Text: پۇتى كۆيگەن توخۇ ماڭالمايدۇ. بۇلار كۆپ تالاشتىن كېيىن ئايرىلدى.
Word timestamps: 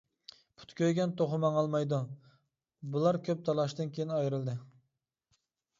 پۇتى 0.61 0.77
كۆيگەن 0.79 1.13
توخۇ 1.19 1.39
ماڭالمايدۇ. 1.43 1.99
بۇلار 2.95 3.21
كۆپ 3.29 3.45
تالاشتىن 3.51 3.95
كېيىن 3.99 4.17
ئايرىلدى. 4.19 4.59